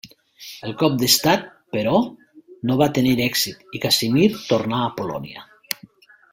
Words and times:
El 0.67 0.71
cop 0.77 0.95
d'estat, 1.03 1.43
però, 1.75 1.93
no 2.71 2.79
va 2.81 2.89
tenir 2.97 3.13
èxit 3.29 3.79
i 3.81 3.85
Casimir 3.87 4.33
tornà 4.51 4.83
a 4.89 4.93
Polònia. 5.01 5.49